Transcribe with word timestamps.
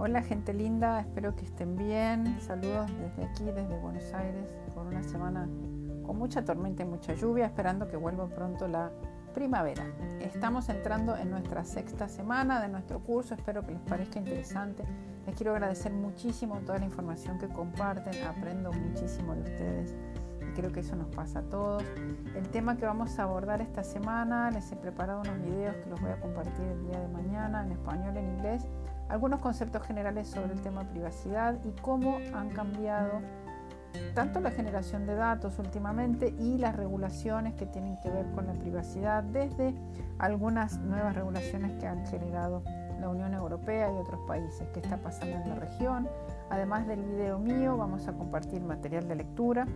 Hola 0.00 0.22
gente 0.22 0.54
linda, 0.54 1.00
espero 1.00 1.34
que 1.34 1.44
estén 1.44 1.74
bien. 1.74 2.40
Saludos 2.40 2.88
desde 3.00 3.24
aquí, 3.24 3.42
desde 3.46 3.76
Buenos 3.80 4.14
Aires, 4.14 4.48
por 4.72 4.86
una 4.86 5.02
semana 5.02 5.48
con 6.06 6.16
mucha 6.16 6.44
tormenta 6.44 6.84
y 6.84 6.86
mucha 6.86 7.14
lluvia, 7.14 7.46
esperando 7.46 7.88
que 7.88 7.96
vuelva 7.96 8.28
pronto 8.28 8.68
la 8.68 8.92
primavera. 9.34 9.84
Estamos 10.20 10.68
entrando 10.68 11.16
en 11.16 11.30
nuestra 11.30 11.64
sexta 11.64 12.08
semana 12.08 12.62
de 12.62 12.68
nuestro 12.68 13.00
curso, 13.00 13.34
espero 13.34 13.66
que 13.66 13.72
les 13.72 13.80
parezca 13.80 14.20
interesante. 14.20 14.84
Les 15.26 15.34
quiero 15.34 15.50
agradecer 15.50 15.92
muchísimo 15.92 16.60
toda 16.60 16.78
la 16.78 16.84
información 16.84 17.36
que 17.40 17.48
comparten, 17.48 18.22
aprendo 18.22 18.72
muchísimo 18.72 19.34
de 19.34 19.40
ustedes 19.40 19.96
y 20.48 20.54
creo 20.54 20.70
que 20.70 20.78
eso 20.78 20.94
nos 20.94 21.08
pasa 21.08 21.40
a 21.40 21.42
todos. 21.42 21.82
El 22.36 22.48
tema 22.50 22.76
que 22.76 22.86
vamos 22.86 23.18
a 23.18 23.24
abordar 23.24 23.60
esta 23.60 23.82
semana, 23.82 24.52
les 24.52 24.70
he 24.70 24.76
preparado 24.76 25.22
unos 25.22 25.42
videos 25.42 25.74
que 25.78 25.90
los 25.90 26.00
voy 26.00 26.12
a 26.12 26.20
compartir 26.20 26.66
el 26.66 26.86
día 26.86 27.00
de 27.00 27.08
mañana 27.08 27.64
en 27.64 27.72
español 27.72 28.16
en 28.16 28.28
inglés 28.36 28.64
algunos 29.08 29.40
conceptos 29.40 29.82
generales 29.82 30.28
sobre 30.28 30.52
el 30.52 30.60
tema 30.60 30.84
privacidad 30.84 31.56
y 31.64 31.70
cómo 31.80 32.18
han 32.34 32.50
cambiado 32.50 33.20
tanto 34.14 34.40
la 34.40 34.50
generación 34.50 35.06
de 35.06 35.14
datos 35.14 35.58
últimamente 35.58 36.34
y 36.38 36.58
las 36.58 36.76
regulaciones 36.76 37.54
que 37.54 37.66
tienen 37.66 37.98
que 38.00 38.10
ver 38.10 38.26
con 38.32 38.46
la 38.46 38.52
privacidad, 38.52 39.22
desde 39.22 39.74
algunas 40.18 40.78
nuevas 40.78 41.14
regulaciones 41.14 41.72
que 41.80 41.86
han 41.86 42.06
generado 42.06 42.62
la 43.00 43.08
Unión 43.08 43.32
Europea 43.32 43.90
y 43.90 43.96
otros 43.96 44.20
países, 44.26 44.68
que 44.68 44.80
está 44.80 44.98
pasando 44.98 45.36
en 45.36 45.48
la 45.48 45.54
región. 45.54 46.08
Además 46.50 46.86
del 46.86 47.02
video 47.02 47.38
mío, 47.38 47.76
vamos 47.76 48.08
a 48.08 48.12
compartir 48.12 48.60
material 48.60 49.08
de 49.08 49.16
lectura 49.16 49.66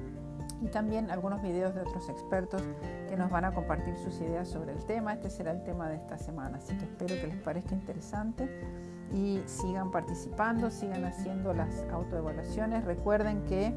y 0.61 0.69
también 0.69 1.11
algunos 1.11 1.41
videos 1.43 1.75
de 1.75 1.81
otros 1.81 2.09
expertos 2.09 2.63
que 3.09 3.17
nos 3.17 3.31
van 3.31 3.45
a 3.45 3.53
compartir 3.53 3.97
sus 3.97 4.21
ideas 4.21 4.49
sobre 4.49 4.73
el 4.73 4.85
tema. 4.85 5.15
Este 5.15 5.31
será 5.31 5.53
el 5.53 5.63
tema 5.63 5.89
de 5.89 5.97
esta 5.97 6.19
semana, 6.19 6.59
así 6.59 6.77
que 6.77 6.85
espero 6.85 7.15
que 7.15 7.29
les 7.29 7.37
parezca 7.37 7.75
interesante 7.75 8.92
y 9.13 9.43
sigan 9.47 9.91
participando, 9.91 10.71
sigan 10.71 11.05
haciendo 11.05 11.53
las 11.53 11.85
autoevaluaciones. 11.93 12.85
Recuerden 12.85 13.45
que 13.45 13.75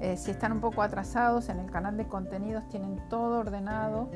eh, 0.00 0.16
si 0.18 0.30
están 0.30 0.52
un 0.52 0.60
poco 0.60 0.82
atrasados 0.82 1.48
en 1.48 1.58
el 1.58 1.70
canal 1.70 1.96
de 1.96 2.06
contenidos 2.06 2.68
tienen 2.68 3.00
todo 3.08 3.40
ordenado 3.40 4.10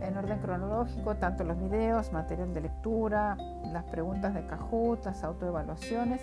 en 0.00 0.16
orden 0.16 0.38
cronológico, 0.40 1.16
tanto 1.16 1.44
los 1.44 1.56
videos, 1.58 2.12
material 2.12 2.52
de 2.52 2.62
lectura, 2.62 3.36
las 3.72 3.84
preguntas 3.84 4.34
de 4.34 4.44
Kahoot, 4.46 5.04
las 5.04 5.22
autoevaluaciones 5.22 6.20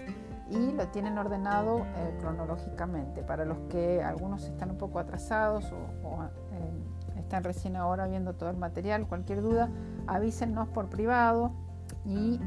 y 0.49 0.73
lo 0.73 0.87
tienen 0.89 1.17
ordenado 1.17 1.85
eh, 1.95 2.17
cronológicamente. 2.19 3.23
Para 3.23 3.45
los 3.45 3.57
que 3.69 4.03
algunos 4.03 4.43
están 4.43 4.71
un 4.71 4.77
poco 4.77 4.99
atrasados 4.99 5.71
o, 6.03 6.23
eh, 6.51 7.19
están 7.19 7.43
recién 7.43 7.77
ahora 7.77 8.07
viendo 8.07 8.33
todo 8.33 8.49
el 8.49 8.57
material, 8.57 9.07
cualquier 9.07 9.41
duda, 9.41 9.69
avísennos 10.05 10.67
por 10.69 10.89
privado 10.89 11.51
y 12.05 12.39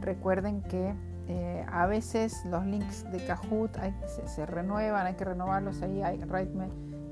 Recuerden 0.00 0.62
que 0.62 0.94
eh, 1.28 1.64
a 1.70 1.86
veces 1.86 2.44
los 2.46 2.64
links 2.66 3.10
de 3.12 3.24
Kahoot 3.24 3.78
se, 4.26 4.46
renuevan, 4.46 5.06
hay 5.06 5.14
que 5.14 5.24
renovarlos 5.24 5.82
ahí. 5.82 6.02
Hay, 6.02 6.18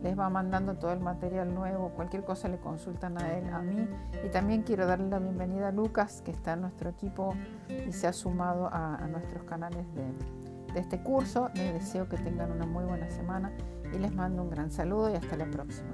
les 0.03 0.19
va 0.19 0.31
mandando 0.31 0.75
todo 0.75 0.93
el 0.93 1.01
material 1.01 1.53
nuevo, 1.55 1.91
cualquier 1.91 2.25
cosa 2.25 2.49
le 2.49 2.59
consultan 2.59 3.21
a 3.21 3.33
él, 3.37 3.53
a 3.53 3.61
mí. 3.61 3.89
Y 4.25 4.29
también 4.31 4.63
quiero 4.63 4.87
darle 4.87 5.09
la 5.09 5.19
bienvenida 5.19 5.69
a 5.69 5.73
Lucas, 5.73 6.23
que 6.25 6.31
está 6.31 6.53
en 6.55 6.63
nuestro 6.63 6.91
equipo 6.91 7.35
y 7.69 7.93
se 7.93 8.07
ha 8.07 8.13
sumado 8.13 8.69
a, 8.73 9.07
nuestros 9.09 9.43
canales 9.45 9.87
de, 9.95 10.73
de 10.73 10.81
este 10.81 11.01
curso. 11.03 11.51
Les 11.55 11.75
deseo 11.75 12.09
que 12.09 12.17
tengan 12.17 12.53
una 12.53 12.67
muy 12.67 12.85
buena 12.85 13.11
semana 13.11 13.53
y 13.93 13.99
les 13.99 14.15
mando 14.15 14.43
un 14.43 14.51
gran 14.51 14.71
saludo 14.71 15.11
y 15.13 15.17
hasta 15.17 15.37
la 15.37 15.47
próxima. 15.47 15.91